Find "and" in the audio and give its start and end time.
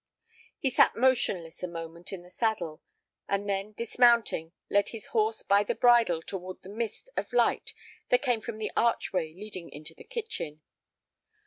3.29-3.47